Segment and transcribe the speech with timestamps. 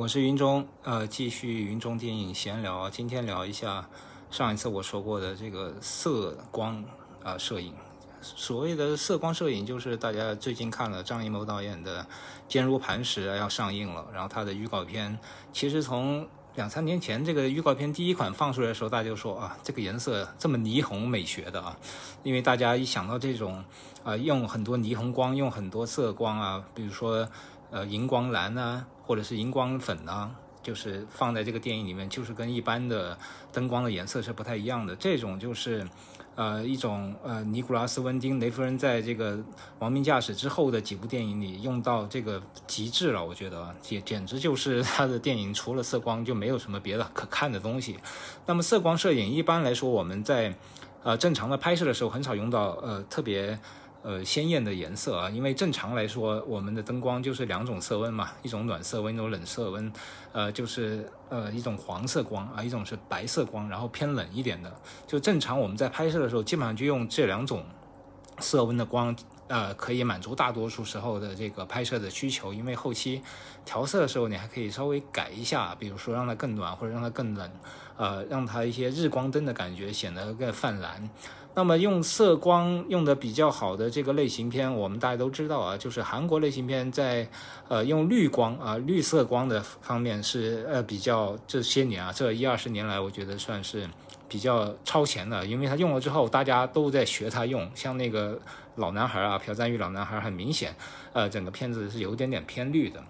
[0.00, 2.88] 我是云中，呃，继续云中电影闲聊。
[2.88, 3.86] 今天聊一下
[4.30, 6.82] 上一次我说过的这个色光
[7.22, 7.74] 啊摄影。
[8.22, 12.02] 所谓的色光摄影，就是大家最近看了张艺谋导演的
[12.48, 15.18] 《坚如磐石》要上映了，然后他的预告片，
[15.52, 21.76] 其实从两三年前这个预告片第一款放出来的时候，大家就说啊，这个颜色这么霓虹美学的啊，
[22.22, 23.62] 因为大家一想到这种
[24.02, 27.28] 啊，用很多霓虹光，用很多色光啊，比如说。
[27.70, 33.16] 呃，荧光蓝啊，或者是荧光粉啊，就是放在这个电影里面，就是跟一般的
[33.52, 34.96] 灯光的颜色是不太一样的。
[34.96, 35.86] 这种就是，
[36.34, 39.36] 呃，一种呃，尼古拉斯温丁雷夫人在这个
[39.78, 43.24] 《亡命驾驶》之后的几部电影里用到这个极致了。
[43.24, 47.98] 我觉得简简直就是 他的电影除了色光就没有什么别的可看的东西。
[48.46, 50.54] 那么色光摄影一般来说我们在
[51.04, 53.58] 呃正常的拍摄的时候很少用到呃特别。
[54.02, 59.92] 呃，鲜艳的颜色啊，因为正常来说，我们的灯光就是两种色温嘛，一种暖色温，一种冷色温，
[60.32, 64.74] 呃，就是呃一种黄色光啊，一种是白色光，然后偏冷一点的。
[65.06, 67.62] 就正常我们在拍摄的时候，基本上就用这两种
[68.38, 69.14] 色温的光，
[69.48, 72.54] 呃，可以满足大多数时候的这个拍摄的需求。
[72.54, 73.20] 因为后期
[73.66, 77.50] 调色的时候，你还可以稍微改一下，比如说让它更暖或者让它更冷，
[77.98, 81.10] 呃，让它一些日光灯的感觉显得更泛蓝。
[81.54, 87.28] 那么用色光用的比较好的这个类型片，我们大家都知道啊，就是韩国类型片在，
[87.68, 93.88] 呃，用绿光啊，绿色光的方面是呃比较这些年啊，这一二十年来，我觉得算是
[94.28, 98.40] 比较超前的，因为它用了之后，大家都在学它用，像那个
[98.76, 100.74] 老男孩啊，朴赞玉老男孩，很明显，
[101.12, 103.02] 呃，整个片子是有点点偏绿的。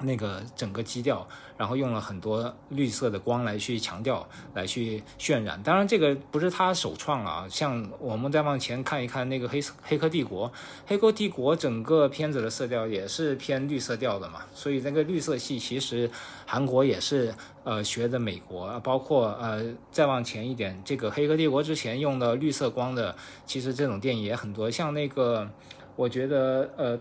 [0.00, 5.62] 那个整个基调，然后用了很多绿色的光来去强调，来去渲染。
[5.62, 7.46] 当然，这个不是他首创啊。
[7.48, 10.48] 像我们再往前看一看那个《黑黑客帝国》，
[10.86, 14.40] 《黑客帝国》整个片子的色调也是偏绿色调的嘛。
[14.52, 16.10] 所以那个绿色系其实
[16.44, 23.14] 韩国也是呃学的美国，包括呃再往前一点，这个《黑客帝国》之前用的绿色光的，
[23.46, 24.68] 其实这种电影也很多。
[24.68, 25.48] 像那个，
[25.94, 26.98] 我觉得呃。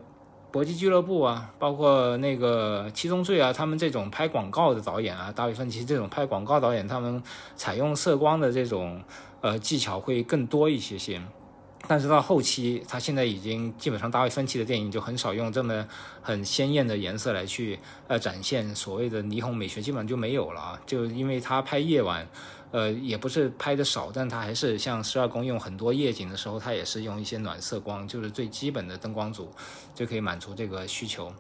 [0.54, 7.24] 搏击俱乐部啊，包括那个七宗罪啊，他们这种拍广告的导演啊，大卫芬奇这种拍广告导演，他们
[7.56, 9.02] 采用色光的这种
[9.42, 11.20] 呃技巧会更多一些些。
[11.88, 15.88] 但是到后期，他现在已经基本上大卫芬奇的电影就很少用这么
[16.22, 22.28] 很鲜艳的颜色来去呃展现所谓的霓虹美学，基本上就没有了啊，就因为他拍夜晚。
[22.74, 29.52] 呃，也不是拍的少，但它还是像十二宫用很多夜景的时候，它也是用一些暖色光，就是最基本的灯光组
[29.94, 31.32] 就可以满足这个需求。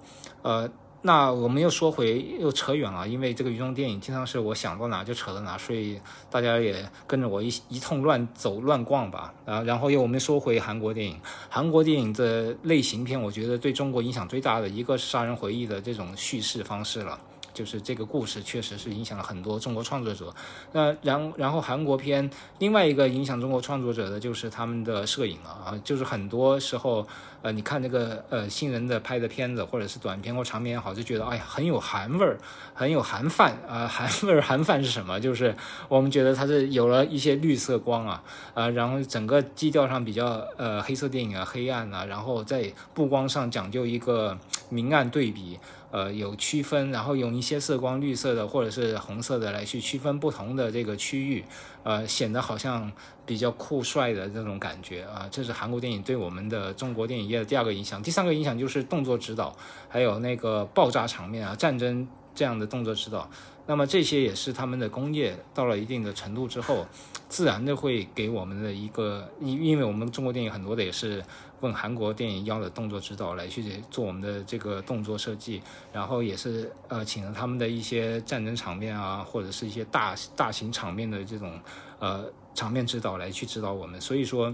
[0.43, 0.69] 呃，
[1.01, 5.99] 那我们又说回又扯远了，因为这个鱼中电影经常是我想到哪就扯到哪，所以
[6.29, 9.33] 大家也跟着我一一通乱走乱逛吧。
[9.45, 11.19] 啊，然后又我们说回韩国电影，
[11.49, 17.19] 韩国电影的类型片，我觉得对中国影响最大的一个是《杀人回忆》的这种叙事方式了。
[17.53, 20.33] 就是这个故事确实是影响了很多中国创作者，
[20.71, 27.05] 那然然后韩国片另外一个影响中国创作者的就是他们的摄影了啊，就是很多时候
[27.41, 32.37] 呃你看那个呃新人的拍的片子或者是短片或长片也好，就觉得哎呀很有韩味儿，
[32.73, 35.19] 很有韩范啊，韩味儿韩范是什么？
[35.19, 35.55] 就是
[35.87, 44.37] 我们觉得它是有了一些绿色光啊啊，然后整个基调上比较呃黑色电影啊黑暗啊，然后在布光上讲究一个
[44.69, 45.59] 明暗对比。
[45.93, 51.43] 呃，有区分，然后用一一些色光，绿色的或者是红色的来去区分不同的这个区域，
[51.83, 52.89] 呃，显得好像
[53.25, 55.27] 比较酷帅的那种感觉啊。
[55.29, 58.01] 这是韩国电影对我们的中国电影业的第二个影响。
[58.01, 59.53] 第三个影响就是动作指导，
[59.89, 63.29] 还有那个爆炸场面啊，战争这样的动作指导。
[63.65, 66.85] 那么这些也是他们的工业到了一定的程度之后，
[67.29, 71.23] 自然的会给我们的一个，因因为我们中国电影很多的也是。
[71.61, 75.61] 问韩国电影要的动作指导来去做我们的这个动作设计，
[75.93, 81.57] 然后也是呃请了他们的一些战争场面啊，或者是一些大大型场面的这种
[81.99, 84.01] 呃场面指导来去指导我们。
[84.01, 84.53] 所以说，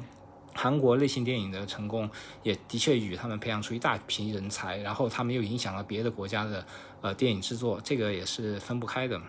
[0.53, 2.07] 韩国类型电影的成功
[2.43, 6.63] 也的确与他们培养出一大批人才，然后他们又影响了别的国家的
[7.01, 9.21] 呃电影制作，这个也是分不开的。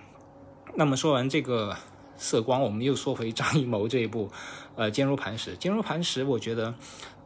[0.74, 1.76] 那么说完这个
[2.16, 4.30] 色光，我们又说回张艺谋这一部
[4.76, 5.56] 呃坚如磐石。
[5.56, 6.74] 坚如磐石，我觉得。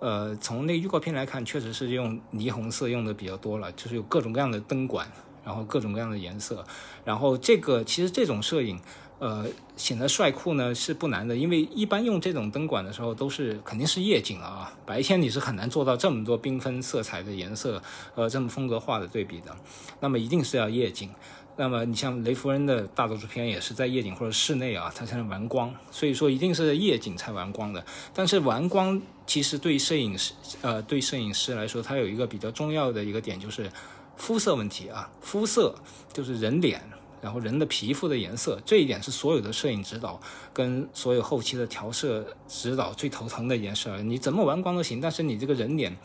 [0.01, 5.11] 呃，从那预告片来看，确实是用霓虹色用的比较多了，就是有各种各样的灯管，
[5.43, 6.63] 然后各种各样的颜色，
[7.07, 8.79] 然后这个其实这种摄影，
[9.19, 9.47] 呃，
[9.77, 17.83] 显得帅酷呢是不难的，因为一般用这种灯管的时候都是肯定是夜景了啊，白天你是很难做到这么多缤纷色彩的颜色，
[18.17, 19.57] 呃，这么风格化的对比的，
[20.01, 21.11] 那么一定是要夜景。
[21.57, 27.87] 那么你像雷夫人的大多数片也是在夜景或者室内啊，它才能玩光，所以说一定是夜景才玩光的。
[28.13, 33.71] 但是玩光其实对摄影师，呃，对摄影师来说，它有一个比较重要的一个点就是
[34.17, 35.73] 肤色问题啊，肤色
[36.13, 36.83] 就是人脸。
[37.25, 40.21] 然后人的皮肤的颜色，这一点是所有的摄影指导
[40.53, 43.89] 跟所有后期的调色指导最头疼的一件事。
[44.03, 45.97] 你怎么玩光都行，但是你这个人脸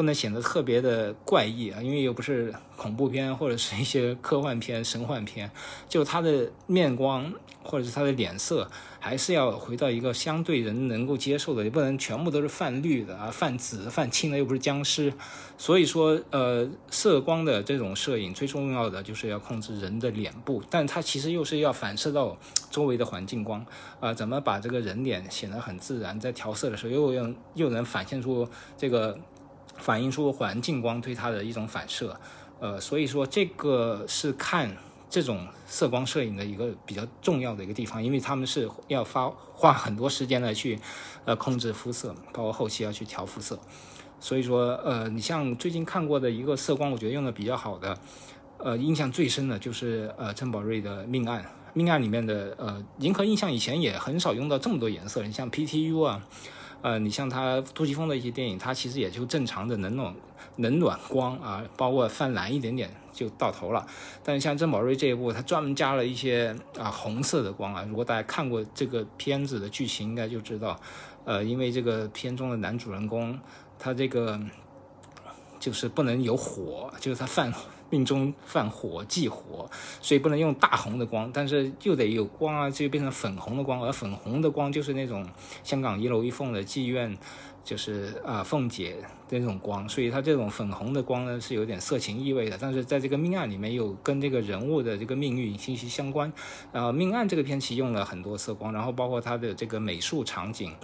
[0.00, 5.50] 不能显得特别的怪异啊，因为又不是恐怖片或者是一些科幻片、神幻片，
[5.90, 7.30] 就他的面光
[7.62, 8.70] 或者是他的脸色。
[9.02, 15.10] 还是要回到一个相对人能够接受的，也不能全部都是泛绿的啊，泛紫、泛青的，又不是僵尸。
[15.56, 22.36] 所以说，呃，色光的这种摄影最重要的就是要控制人的脸部，但它其实又是要反射到
[22.70, 23.64] 周围的环境光
[24.00, 28.46] 啊，怎么把这个人脸显得很自然，在调色的时候又用又能反现出
[28.76, 29.18] 这个
[29.80, 32.18] 反映出环境光对它的一种反射，
[32.60, 34.76] 呃，所以说这个是看。
[35.12, 40.78] 这种色光摄影的一个比较重要的一个地方，因为他们是要发花很多时间来去，
[41.24, 43.58] 呃，控制肤色，包括后期要去调肤色。
[44.20, 47.98] 所以说，呃，你像最近看过的一个色光，我觉得用的比较好的，
[48.58, 51.42] 呃，印象最深的就是呃，郑宝瑞的《命案》。
[51.72, 56.24] 《命案》里面的呃，银河印象以前也很少用到这么多颜色，你像 PTU 啊，
[56.82, 60.14] 呃，你像他杜琪峰的一些电影，他其实也就正常的冷暖
[60.56, 62.90] 冷暖光啊，包括泛蓝一点点。
[63.12, 63.84] 就到头了，
[64.24, 67.84] 但是像郑宝瑞这一部，他专门加了一些啊红色的光啊。
[67.86, 70.80] 如果大家看过这个片子的剧情，应该就知道，
[71.24, 73.38] 呃，因为这个片中的男主人公，
[73.78, 74.40] 他这个
[75.60, 77.54] 就是不能有火，就是他犯
[77.90, 79.70] 命中犯火忌火，
[80.00, 85.24] 所以不能用大红的光，但是又得有光啊，就变成粉红的光，而粉红的光就是那种
[85.62, 87.16] 香港一楼一凤的妓院。
[87.62, 88.96] 就是啊，凤姐
[89.28, 96.32] 的那种光，所以它这种粉红的光呢是有点色情意味的，但是在这个命案里面又跟这个人物的这个命运息息相关。
[96.72, 100.74] 呃，命案这个片其实用了很多色光，然后包括它的这个美术场景，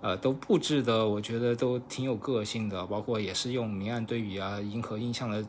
[0.00, 5.44] 呃，都布置的我觉得都挺有个性的，包括也是用明暗对比啊、银河印象的，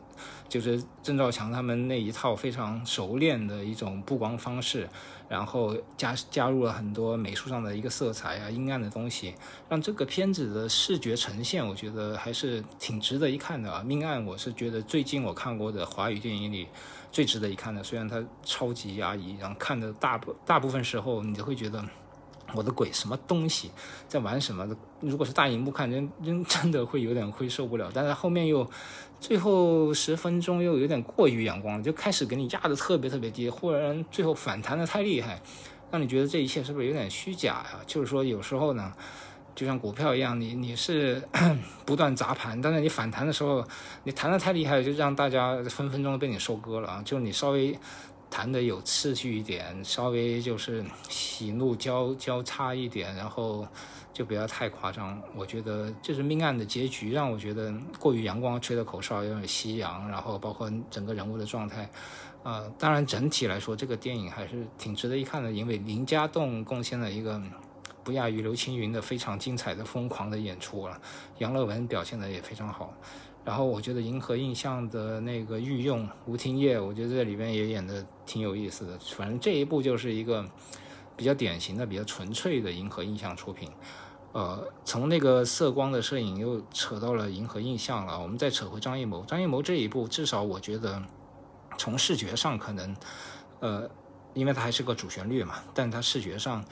[0.48, 4.88] 就是郑兆强他们那一套非常熟练的一种布光方式。
[5.28, 9.32] 然后加加入了很多美术上的一个色彩啊，阴暗的东西，
[9.68, 13.80] 让这个片子的视觉呈现，我觉得还是挺值得一看的啊。
[13.84, 16.66] 命案我是觉得最近我看过的华语电影里
[17.12, 21.84] 最值得一看的，虽然它超级压抑，然后看的大部大部分时候你就会觉得。
[22.54, 23.70] 我的鬼，什么东西
[24.08, 24.76] 在玩什么的？
[25.00, 27.90] 如果是大荧幕看，真真真的会有点会受不了。
[27.92, 28.68] 但是后面又，
[29.20, 35.40] 最后十分钟又有点过于阳光了，就开始给你压的特别特别低，忽然最后反弹的太厉害，
[35.90, 37.80] 让你觉得这一切是不是有点虚假呀？
[37.86, 38.92] 就是说有时候呢，
[39.54, 41.22] 就像股票一样，你你是
[41.86, 43.64] 不断砸盘，但是你反弹的时候，
[44.04, 47.02] 你弹的太厉害，就让大家分分钟被你收割了啊！
[47.04, 47.78] 就你稍微。
[48.30, 53.66] 谈的有次序一点，稍微就是喜怒交交叉一点，然后
[54.12, 55.20] 就不要太夸张。
[55.34, 61.90] 我觉得这是命案的结局，让我觉得过于阳光，吹的口哨有点夕阳，然后包括整个人物的状态，
[62.44, 67.42] 呃，当然整体来说这个电影还是挺值得一看的，因为林家栋贡献了一个
[68.04, 71.00] 不亚于刘青云的非常精彩的疯狂的演出了，
[71.38, 72.94] 杨乐文表现的也非常好。
[73.44, 78.98] 然后我觉得银河印象的那个御用吴廷烨，我觉得这里边也演的挺有意思的。
[79.16, 80.44] 反正这一部就是一个
[81.16, 83.70] 比较典型的、比较纯粹的银河印象出品。
[84.32, 88.20] 呃，从那个色光的摄影又扯到了银河印象了。
[88.20, 91.02] 我们再扯回张艺谋，张艺谋这一部至少我觉得
[91.78, 92.96] 从视觉上可能，
[93.60, 93.90] 呃，
[94.34, 96.64] 因为它还是个主旋律嘛，但它视觉上。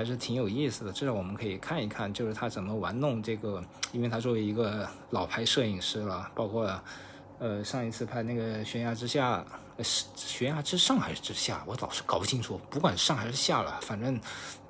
[0.00, 6.82] 还是挺有意思的，至少我们可以看一看，就是他怎么玩弄这个，因为他作为一个老牌摄影师了，包括，
[7.38, 9.44] 呃，上一次拍那个悬崖之下，
[9.82, 14.18] 是悬崖之上还是之下，我老是搞不清楚，不管上还是下了，反正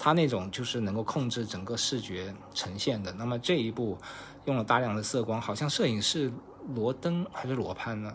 [0.00, 3.12] 他那种就是能够控制整个视觉呈现的。
[3.12, 3.96] 那么这一部
[4.46, 6.32] 用了大量的色光，好像摄影师
[6.74, 8.12] 罗登还是罗潘呢？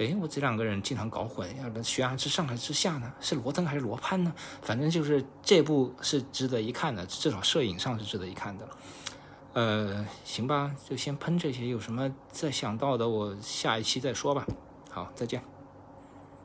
[0.00, 3.12] 哎，我这两个人经常搞混，要不悬崖之上还是之下呢？
[3.20, 4.32] 是罗登还是罗潘呢？
[4.62, 8.66] 反正就是这部是值得一看的，至少摄影上是值得一看的。
[9.52, 14.46] 呃，行吧，就先喷这些，有什么再想到的，我下一期再说吧。
[14.88, 15.59] 好，再见。